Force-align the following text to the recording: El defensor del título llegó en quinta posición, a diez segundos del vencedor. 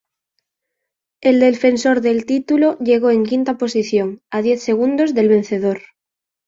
El 1.21 1.39
defensor 1.41 2.01
del 2.01 2.25
título 2.25 2.75
llegó 2.79 3.11
en 3.11 3.23
quinta 3.23 3.59
posición, 3.59 4.23
a 4.31 4.41
diez 4.41 4.63
segundos 4.63 5.13
del 5.13 5.27
vencedor. 5.29 5.79